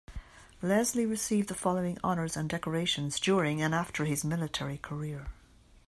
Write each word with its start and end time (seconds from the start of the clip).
Leslie 0.63 1.05
received 1.05 1.47
the 1.47 1.53
following 1.53 1.95
honours 2.03 2.35
and 2.35 2.49
decorations 2.49 3.19
during 3.19 3.61
and 3.61 3.75
after 3.75 4.05
his 4.05 4.25
military 4.25 4.79
career. 4.79 5.27